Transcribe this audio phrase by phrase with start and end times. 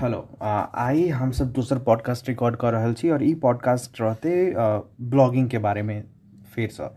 [0.00, 4.52] Hello आइ हमसब दोसर podcast record कऽ रहल छी और ई पॉडकास्ट रहतै
[5.10, 6.02] ब्लॉगिंग के बारे में
[6.54, 6.88] फेरसँ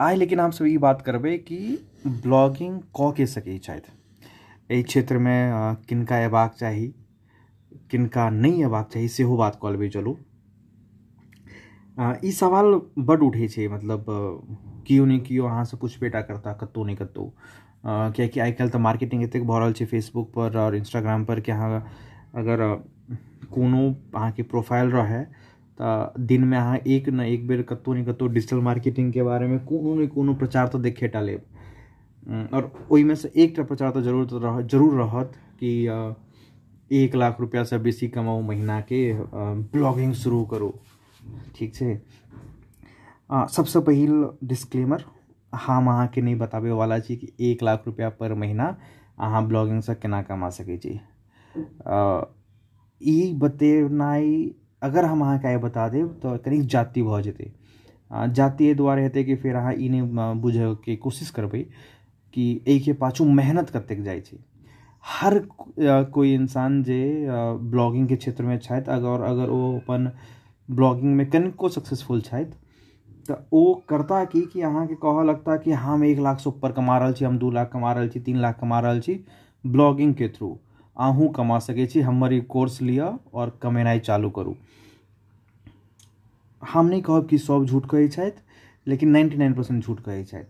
[0.00, 1.58] आइ लेकिन हमसब ई बात करबै कि
[2.06, 3.92] ब्लॉगिंग कऽ के सकै छथि।
[4.70, 6.86] एहि क्षेत्रमे आ, किनका अयबाक चाही
[7.90, 10.16] किनका नहि अयबाक चाही सेहो बात कऽ लेबै चलू।
[12.24, 14.04] ई सवाल बड्ड उठै छै मतलब
[14.88, 17.30] केओ नहि केओ अहाँसँ पुछबेटा करता कतहु नहि कतहु
[17.86, 21.52] आ, कियाकि आइ तऽ मार्केटिंग एतेक भऽ रहल छै फेसबुक पर और इंस्टाग्राम पर कि
[21.52, 21.82] अहाँ
[22.34, 22.64] अगर
[23.52, 23.82] कोनो
[24.14, 25.22] अहाँके प्रोफ़ाइल रहै
[25.78, 30.06] तऽ दिनमे अहाँ एक ने एक बेर कतहु ने कतहु डिजिटल मार्केटिंगके बारेमे कोनो ने
[30.06, 31.42] कोनो प्रचार तऽ देखे टा लेब
[32.54, 35.70] और ओहिमे से एकटा प्रचार तऽ ज़रूर तऽ रह ज़रूर रहत कि
[36.96, 39.00] एक लाख रुपया रुपैआसँ बेसी कमाउ महीनाके
[39.72, 40.72] ब्लॉगिंग शुरू करू।
[41.56, 41.72] ठीक
[43.30, 45.04] आ, सबसँ पहिल डिस्क्लेमर
[45.52, 48.76] हम अहाँके नहि बताबैवला छी कि एक लाख रुपैआ पर महीना
[49.18, 51.00] अहाँ ब्लॉगिंगसँ केना कमा सकै छी।
[53.00, 53.34] ई
[54.82, 57.52] अगर हम अहाँके आइ बता देब तऽ कनि जाति भऽ जेतै
[58.12, 60.02] जाति एहि दुआरे हेतै कि फेर अहाँ ई नहि
[60.40, 61.62] बुझयके कोशिश करबै
[62.34, 64.38] कि एहिके पाछू मेहनत कतेक छै
[65.04, 65.38] हर
[66.10, 70.10] कोइ इंसान जे ब्लॉगिंग ब्लॉगिंगके क्षेत्रमे छथि अगर अगर ओ अपन
[70.70, 72.20] ब्लॉगिंगमे कनिको सक्सेसफुल
[73.28, 77.12] तऽ ओ करता की, कि अहाँके कहऽ लगता कि हम एक लाखसँ ऊपर कमा रहल
[77.12, 79.24] छी हम दू लाख कमा रहल छी तीन लाख कमा रहल छी
[79.66, 80.58] ब्लॉगिंगके थ्रू।
[80.98, 84.56] अहूँ कमा सकै छी, हमर ई कोर्स लिअ और कमेनाइ चालू करू।
[86.62, 88.40] हम नहि कहब कि सभ झूठ कहै छथि,
[88.86, 90.46] लेकिन नाइन्टी नाइन परसेंट झूठ कहै छथि।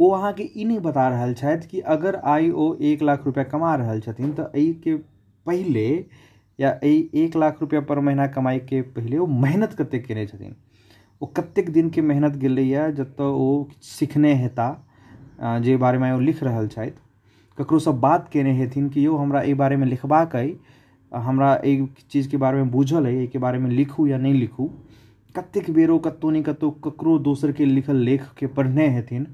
[0.00, 3.74] ओ अहाँके ई नहि बता रहल छथि कि अगर आइ ओ एक लाख रुपैआ कमा
[3.74, 4.94] रहल छथिन, तऽ एहिके
[5.46, 5.88] पहिले
[6.58, 10.54] या एहि एक लाख रुपैआ पर महीना कमाइके पहिले ओ मेहनत कतेक केने छथिन?
[11.22, 14.68] ओ कतेक दिनके मेहनत गेलैए जतऽ ओ सिखने हेता
[15.62, 16.92] जे बारेमे ओ लिख रहल छथि।
[17.58, 20.54] ककरोसँ बात केने हेथिन कि यौ हमरा एहि बारेमे लिखबाक अइ,
[21.12, 24.70] आ हमरा एहि चीजके बारेमे बूझल अइ, एहिके बारेमे लिखू या नहि लिखू,
[25.36, 29.26] कतेक बेर ओ कतहु नहि कतहु ककरो दोसरके लिखल लेखके पढ़ने हेथिन,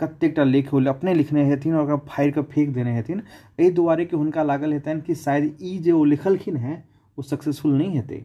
[0.00, 3.22] कतेकटा लेख ओ अपने लिखने हेथिन और फाड़ि कऽ फेंक देने हेथिन।
[3.60, 6.84] एहि दुआरे कि हुनका लागल हेतनि कि शायद ई जे ओ लिखलखिन हेँ,
[7.18, 8.24] ओ सक्सेसफुल नहि हेतै।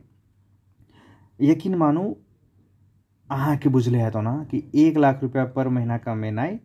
[1.39, 2.15] यकीन मानू,
[3.29, 6.59] अहाँके बुझले हेतौ ने कि एक लाख रुपैआ पर महीना कमेनाइ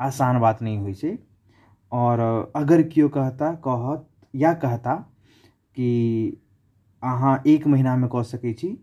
[0.00, 1.16] आसान बात नहि होइ छै।
[1.92, 2.20] और
[2.56, 4.94] अगर केओ कहता कहत या कहता
[5.76, 6.40] कि
[7.02, 8.76] अहाँ एक महीनामे कऽ सकै छी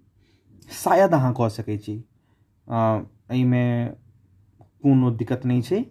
[0.69, 1.94] शायद अहाँ कऽ सकै छी
[2.67, 3.63] एहिमे
[4.84, 5.84] कोनो दिक्कत नहि छै।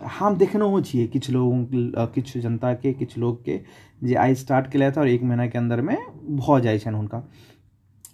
[0.00, 1.74] हम देखनहो छियै किछु लोग
[2.14, 3.60] किछु जनताके किछु लोगके
[4.02, 5.96] जे आइ स्टार्ट केलथि और एक महीनाके अन्दरमे
[6.36, 7.22] भऽ जाइ छनि हुनका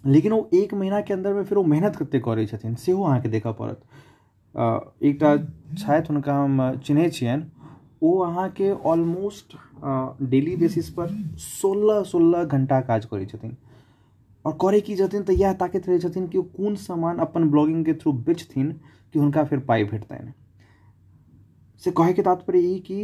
[0.07, 3.81] लेकिन ओ एक महीनाके अन्दरमे फेर ओ मेहनत कतेक करै छथिन सेहो अहाँके देखऽ पड़त।
[5.03, 7.43] एकटा छथि हुनका हम चिन्है छियनि
[8.01, 9.55] ओ अहाँके ऑलमोस्ट
[10.23, 11.09] डेली बेसिस पर
[11.39, 13.55] सोलह सोलह घंटा काज करै छथिन।
[14.45, 18.11] और करै की छथिन तऽ इएह ताकैत रहै छथिन कि कोन सामान अपन ब्लॉगिंगके थ्रू
[18.23, 18.71] बेचथिन
[19.13, 20.31] कि हुनका फेर पाइ भेटतनि।
[21.81, 22.99] से कहैके तात्पर्य ई कि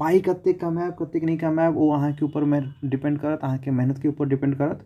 [0.00, 4.56] पाइ कतेक कमायब, कतेक नहीं कमायब, ओ अहाँके ऊपरमे डिपेंड करत, अहाँके मेहनतके ऊपर डिपेंड
[4.58, 4.84] करत।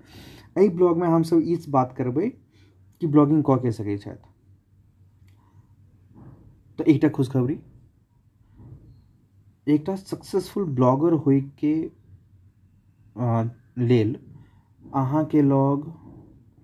[0.59, 4.19] एहि ब्लॉगमे हमसब ई बात करबै कि ब्लॉगिंग कऽ के सकै छथि।
[6.79, 7.59] तऽ खुशखबरी।
[9.71, 11.75] एकटा सक्सेसफुल ब्लॉगर होइके
[13.81, 14.17] लेल
[15.45, 15.83] लग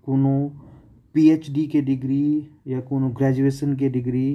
[0.06, 0.34] कोनो
[1.14, 2.22] पी एच डी के डिग्री
[2.68, 4.28] या कोनो ग्रेजुएशनके डिग्री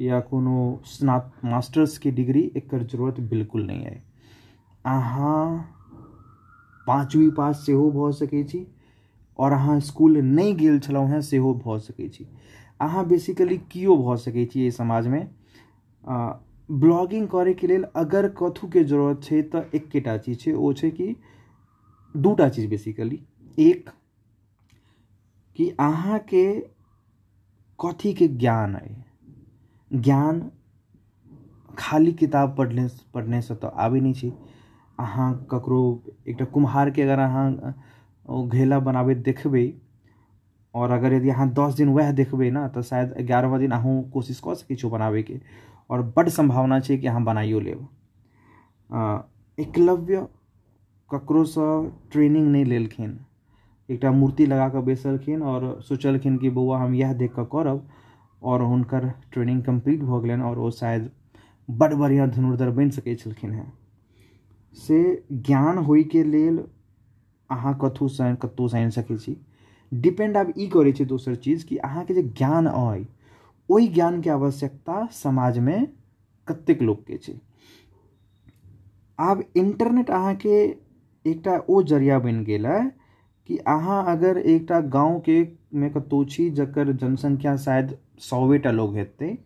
[0.00, 4.00] या कोनो स्नात मास्टर्सके डिग्री एकर ज़रूरत बिल्कुल नहि अइ।
[4.84, 5.70] अहाँ
[6.86, 8.66] पाँचवी पास सेहो भऽ सकै छी
[9.38, 12.26] और अहाँ स्कूल नहि गेल छलहुँ हेँ सेहो भऽ सकै छी।
[12.80, 15.20] अहाँ बेसिकली केओ भऽ सकै छी एहि समाजमे?
[16.68, 21.16] ब्लॉगिंग करैके लेल अगर कथुके ज़रूरत छै तऽ एकेटा चीज़ छै, ओ छै कि
[22.14, 23.20] दूटा चीज़ बेसिकली
[23.58, 23.90] एक,
[25.56, 26.44] कि अहाँके
[27.78, 28.94] कथीके ज्ञान अइ?
[29.90, 30.50] ज्ञान
[31.78, 34.30] खाली किताब पढ़ने पढ़नेसँ तऽ आबै नहि छै।
[34.98, 35.80] अहाँ ककरो
[36.28, 37.74] एकटा कुम्हारके अगर अहाँ,
[38.26, 39.66] ओ घेला बनाबैत देखबै,
[40.74, 44.40] और अगर यदि अहाँ दस दिन वएह देखबै ने तऽ शायद एगारहमा दिन अहूँ कोशिश
[44.40, 45.40] कऽ सकै छी बनाबैके
[45.90, 47.88] और बड संभावना छै कि अहाँ बनाइयो लेब
[49.58, 50.26] एकलव्य
[51.10, 51.68] ककरोसँ
[52.12, 53.18] ट्रेनिंग नहि लेलखिन।
[53.88, 57.88] एकटा मूर्ति लगा कऽ बैसलखिन और सोचलखिन कि बौआ हम इएह देख कऽ करब
[58.42, 61.10] और हुनकर ट्रेनिंग कंप्लीट भऽ गेलनि और ओ शायद
[61.68, 63.72] बड्ड बढ़िआँ धनुर्धर बनि सकै छलखिन हेँ।
[64.74, 64.98] से
[65.32, 66.58] ज्ञान होइके लेल
[67.50, 69.36] अहाँ कतहुसँ कतहुसँ आनि सकै छी।
[69.92, 73.04] डिपेंड आब ई करै छै दोसर चीज़ कि अहाँके जे ज्ञान अइ
[73.68, 75.80] ओहि ज्ञानके आवश्यकता समाजमे
[76.48, 77.34] कतेक लोकके छै।
[79.18, 80.56] आब इंटरनेट अहाँके
[81.24, 82.80] एकटा ओ ज़रिया बनि गेल है
[83.48, 85.36] कि अहाँ अगर एकटा गाँव के
[85.78, 87.96] में कतौ छी जकर जनसंख्या शायद
[88.28, 89.36] सौवेटा लोग हेतै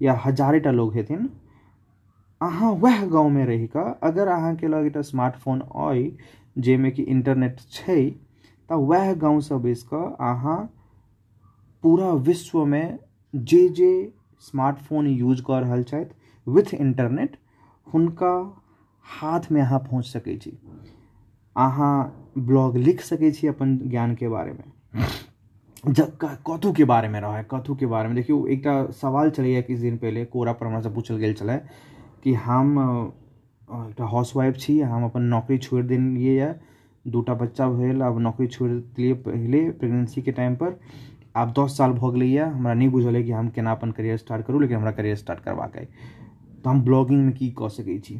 [0.00, 1.28] या हजारेटा लोग हेथिन
[2.40, 6.10] अहाँ वएह गाँवमे रहि कऽ अगर अहाँके लग एकटा स्मार्टफ़ोन अइ
[6.58, 8.00] जाहिमे कि इंटरनेट छै
[8.68, 10.58] तऽ वएह गाँवसँ बैसि कऽ अहाँ
[11.84, 12.82] पूरा विश्वमे
[13.34, 14.12] जे जे
[14.44, 16.14] स्मार्टफ़ोन यूज़ कऽ रहल छथि
[16.46, 17.36] विथ इंटरनेट
[17.86, 18.32] हुनका
[19.06, 20.52] हाथमे अहाँ पहुँच सकै छी।
[21.56, 21.94] अहाँ
[22.38, 24.70] ब्लॉग लिख सकै छी अपन ज्ञानके बारेमे।
[26.48, 30.90] कथूके बारेमे रहै, कथूके बारेमे। देखियौ, एकटा सवाल छलैए किछु दिन पहिले, कोरा पर हमरासँ
[30.94, 31.58] पूछल गेल छलै
[32.24, 32.78] कि हम
[33.68, 36.54] एकटा हाउसवाइफ छी, हम अपन नौकरी छोड़ि देलियै यऽ
[37.04, 40.78] दूटा बच्चा भेल, आब नौकरी छोड़ि देलियै पहिले प्रेगनेंसीके टाइमपर
[41.34, 44.46] आब दस साल भऽ गेलैए हमरा नहि बुझल अइ कि हम केना अपन करियर स्टार्ट
[44.46, 48.14] करू, लेकिन हमरा करियर स्टार्ट करबाक अइ। तऽ हम ब्लॉगिंगमे की कऽ सकै छी?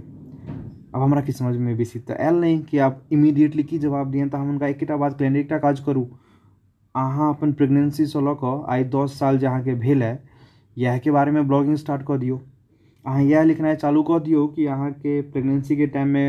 [0.95, 4.37] आब हमरा किछु समझमे बेसी तऽ आयल नहि कि आब इमीडिएटली की जवाब दियनि, तऽ
[4.39, 6.09] हम हुनका एकेटा बात कहलियनि, एकटा काज करू।
[6.95, 10.13] अहाँ अपन प्रेगनेंसीसँ लऽ कऽ आइ दस साल जे अहाँके भेल है
[10.77, 12.41] इएहके बारेमे ब्लॉगिंग स्टार्ट कऽ दियौ।
[13.05, 16.27] अहाँ इएह लिखनाइ चालू कऽ दियौ कि अहाँके प्रेगनेंसीके टाइममे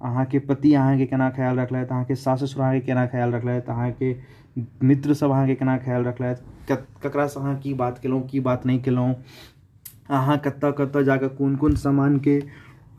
[0.00, 4.14] अहाँके पति अहाँके केना ख्याल रखलथि अहाँके सास ससुर अहाँके केना ख्याल रखलथि अहाँके
[4.82, 9.14] मित्र सब अहाँके केना ख्याल रखलथि ककरासँ अहाँ की बात केलहुँ की बात नहि केलहुँ
[10.10, 12.40] अहाँ कतऽ कतऽ जाकऽ कोन कोन सामानके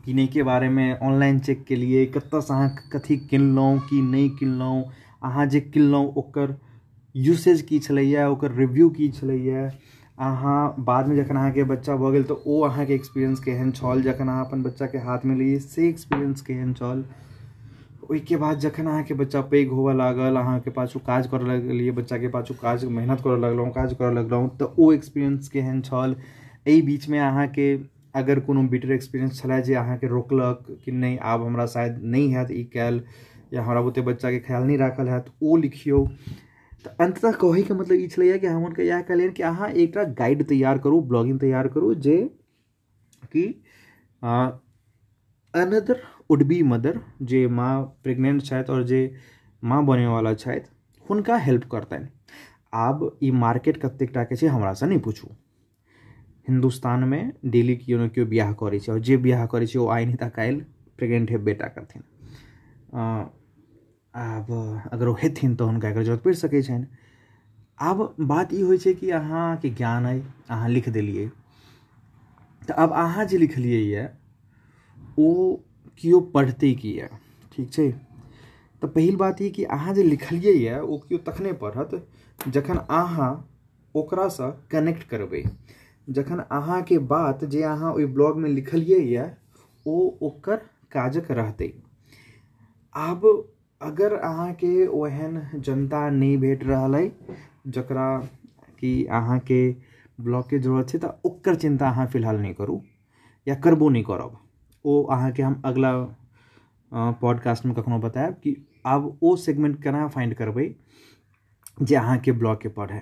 [0.04, 4.84] किनैके बारेमे ऑनलाइन चेक केलियै कतऽसँ अहाँ कथी किनलहुँ की नहि किनलहुँ
[5.22, 6.56] अहाँ जे किनलहुँ ओकर
[7.14, 9.68] यूसेज की छलैए ओकर रिव्यू की छलैए
[10.18, 14.02] अहाँ बाद में जखन अहाँके बच्चा भऽ गेल तऽ ओ अहाँके एक्सपीरियंस केहन छल?
[14.02, 17.04] जखन अहाँ अपन बच्चाके हाथमे लेलियै से एक्सपीरियंस केहन छल?
[18.10, 22.54] ओहिके बाद जखन अहाँके बच्चा पैघ होबऽ लागल अहाँके पाछू काज करऽ लगलियै बच्चाके पाछू
[22.54, 26.16] काज, मेहनत करऽ लगलहुँ, काज करऽ लगलहुँ, तऽ ओ एक्सपीरियंस केहन छल?
[26.66, 27.74] एहि बीचमे अहाँके
[28.14, 32.50] अगर कोनो बिटर एक्सपीरियंस छलए जे अहाँके रोकलक कि नहि आब हमरा शायद नहि हैत
[32.50, 33.02] ई कयल
[33.54, 36.06] या हमरा बुते बच्चाके ख्याल नहि राखल हैत, ओ लिखियौ।
[36.86, 40.78] तऽ अंततः कहैके मतलब ई कि हम हुनका इएह कहलियनि कि अहाँ एकटा गाइड तैयार
[40.78, 42.18] करू ब्लॉगिंग तैयार करू, जे
[43.32, 43.44] कि
[45.54, 46.00] अनदर
[46.30, 47.72] वुड बी मदर जे माँ
[48.02, 49.00] प्रेग्नेंट छथि आओर जे
[49.62, 50.60] माँ बनैवला छथि
[51.06, 52.08] हुनका हेल्प करतनि
[52.74, 55.28] आब ई मार्केट कतेक टाके छै हमरासँ नहि पूछू।
[56.46, 57.20] हिन्दुस्तानमे
[57.52, 60.16] डेली केओ ने केओ बियाह करै छै आओर जे बियाह करै छै ओ आइ नहि
[60.16, 60.60] तऽ काल्हि
[60.98, 62.02] प्रेग्नेंट हेबेटा करथिन
[64.16, 64.46] आब
[64.92, 66.86] अगर हेथिन तऽ हुनका एकर ज़रूरत पड़ि सकै छनि।
[67.80, 71.28] आब बात ई होइ छै कि अहाँके ज्ञान अइ, अहाँ लिख देलियै।
[72.62, 74.08] तऽ आब अहाँ जे लिखलियै यए,
[75.18, 75.56] ओ
[75.96, 77.08] केओ पढ़तै की यए?
[77.52, 77.90] ठीक छै?
[78.82, 82.06] तऽ पहिल बात ई कि अहाँ जे लिखलियै यए, ओ केओ तखने पढ़त
[82.48, 83.30] जखन अहाँ
[83.94, 85.42] ओकरासँ कनेक्ट करबै।
[86.08, 89.30] जखन अहाँके बात जे अहाँ ओहि ब्लॉगमे लिखलियै यए,
[89.86, 90.56] ओ ओकर
[90.92, 91.72] काजक रहतै।
[92.94, 93.26] आब
[93.80, 97.10] अगर अहाँ के ओहन जनता नहीं भेट रहल अइ
[97.68, 98.06] जकरा
[98.80, 99.58] कि अहाँके
[100.18, 102.80] ब्लॉगके ज़रूरत है तऽ ओकर चिन्ता अहाँ फ़िलहाल नहीं करू,
[103.46, 104.38] या करबो नहीं करब।
[104.84, 105.92] ओ अहाँके हम अगला
[107.20, 108.56] पॉडकास्टमे कखनो बतायब कि
[108.86, 110.68] आब ओ सेगमेंट केना फाइंड करबै,
[111.82, 113.00] जे अहाँके ब्लॉगके पढ़ै।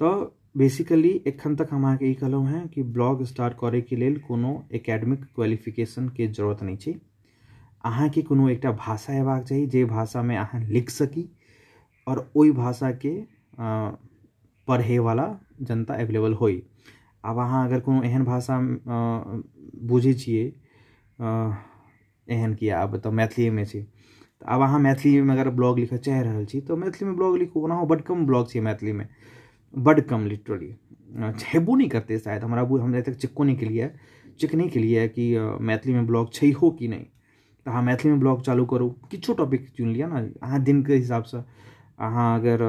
[0.00, 0.10] तो
[0.56, 5.24] बेसिकली एखन तक हम अहाँके ई कहलहुँ हेँ कि ब्लॉग स्टार्ट करैके लेल कोनो एकेडमिक
[5.34, 6.94] क्वालिफिकेशनके ज़रूरत नहीं छै।
[7.84, 11.28] अहाँके कोनो एकटा भाषा हेबाक चाही, जे भाषामे अहाँ लिख सकी
[12.06, 13.14] आओर ओहि भाषाके
[14.68, 15.26] पढ़ैवला
[15.62, 16.62] जनता अवेलेबल होइ
[17.24, 18.58] आब अहाँ अगर कोनो एहन भाषा
[19.86, 20.44] बुझै छियै
[22.28, 23.80] एहन कि आब तऽ मैथिलीमे छै।
[24.42, 27.86] तऽ आब अहाँ मैथिलीमे अगर ब्लॉग लिखऽ चाहि रहल छी, तऽ मैथिलीमे ब्लॉग लिखू, ओनाहो
[27.86, 29.04] बड्ड कम ब्लॉग छै मैथिलीमे।
[29.74, 30.74] बड्ड कम लिटरली
[31.44, 33.90] हेबो नहि करतै शायद, हमरा हम तक नहि केलिए
[34.40, 35.24] चेक नहि केलिए कि
[35.62, 37.06] मैथिलीमे ब्लॉग छैहो कि नहि।
[37.68, 41.44] अहाँ मैथिलीमे ब्लॉग चालू करू। किछो टॉपिक चुनि लिअ ने। अहाँ दिनके हिसाबसँ
[42.00, 42.62] अहाँ अगर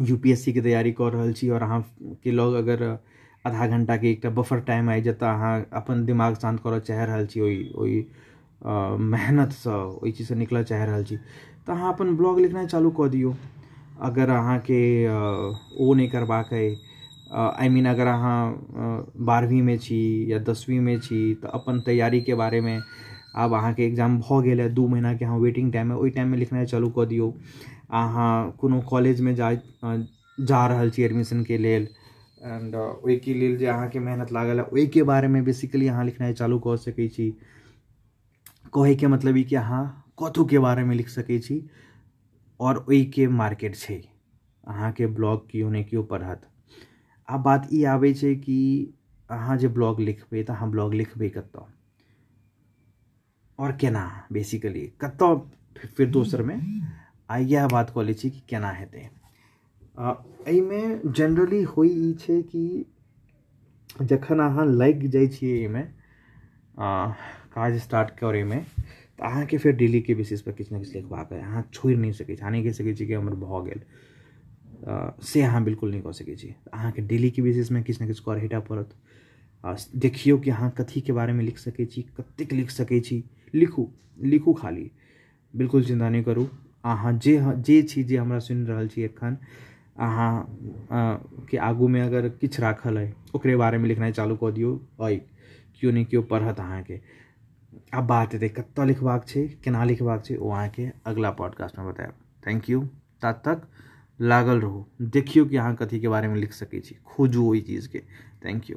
[0.00, 2.82] यू पी एस सी के तैयारी कऽ रहल छी आओर अहाँके लग अगर
[3.44, 7.40] आधा घंटाके एकटा बफर टाइम अइ जतऽ अहाँ अपन दिमाग शान्त करऽ चाहि रहल छी
[7.40, 8.04] ओहि ओहि
[9.06, 13.34] मेहनतसँ ओहि चीजसँ निकलऽ चाहि रहल छी। तऽ अहाँ अपन ब्लॉग लिखनाइ चालू कऽ दियौ।
[14.02, 14.80] अगर अहाँके
[15.80, 16.74] ओ नहि करबाक अइ
[17.32, 18.38] आई मीन अगर अहाँ
[19.20, 22.78] बारहवींमे छी या दसवींमे छी, तऽ अपन तैयारीके बारेमे
[23.34, 27.06] आब अहाँके एग्ज़ाम गेल है दू महीनाके अहाँ वेटिंग टाइममे ओहि टाइममे लिखनाइ चालू कऽ
[27.06, 27.32] दियौ।
[27.92, 29.52] अहाँ कोनो कॉलेजमे जा
[30.42, 31.88] जा रहल छी एडमिशनके लेल
[32.42, 36.76] एंड ओहिके लेल जे अहाँके मेहनत लागल है, ओहिके बारेमे बेसिकली अहाँ लिखनाइ चालू कऽ
[36.80, 37.30] सकै छी।
[38.74, 39.82] कहैके मतलब ई कि अहाँ
[40.22, 41.58] कथूके बारेमे लिख सकै छी
[42.60, 44.00] आओर ओहिके मार्केट छै
[44.64, 46.48] अहाँके ब्लॉग केओ ने केओ पढ़त।
[47.28, 48.58] आब बात ई आबै छै कि
[49.30, 51.68] अहाँ जे ब्लॉग लिखबै, तऽ अहाँ ब्लॉग लिखबै कतऽ?
[53.60, 55.34] और केना बेसिकली कतऽ
[55.96, 56.54] फिर दोसरमे
[57.30, 59.08] आ इएह बात कऽ लै कि केना हेतै
[59.98, 60.14] आ,
[60.46, 61.62] एहिमे जनरली
[62.18, 62.64] छै कि
[64.02, 65.26] जखन अहाँ लागि जाइ
[66.78, 67.06] आ,
[67.54, 68.56] काज स्टार्ट करैमे
[69.18, 72.40] तऽ अहाँके फेर डेलीके बेसिसपर किछु ने किछु लिखबाक अइ अहाँ छोड़ि नहि सकै छी
[72.40, 73.82] अहाँ नहि कहि सकै छी कि हमर भऽ गेल।
[75.22, 78.60] से अहाँ बिल्कुल नहि कऽ सकै छी। अहाँके डेलीके बेसिसमे किछु ने किछु करहे टा
[78.60, 78.94] पड़त।
[79.64, 83.22] आ देखियौ कि अहाँ कथीके बारेमे लिख सकै छी कतेक लिख सकै छी।
[83.54, 83.88] लिखू
[84.24, 84.90] लिखू खाली।
[85.54, 86.48] बिल्कुल चिंता नहीं करू।
[86.84, 89.36] अहाँ जे जे छी जे हमरा सुनि रहल छी एखन
[89.98, 90.46] अहाँ
[91.50, 95.16] के आगूमे अगर किछु राखल अइ ओकरे बारेमे लिखनाइ चालू कऽ दियौ। अइ
[95.80, 97.00] केओ नहि केओ पढ़त अहाँके।
[97.94, 102.12] आब बात एतै, कतऽ लिखबाक छै, केना लिखबाक छै, ओ अहाँके अगिला पॉडकास्टमे बतायब।
[102.46, 102.80] थैंक यू
[103.22, 103.66] तात तक
[104.20, 108.02] लागल रहू। देखियौ कि अहाँ कथीके बारेमे लिख सकै छी। खोजू ओहि चीजके।
[108.44, 108.76] Thank you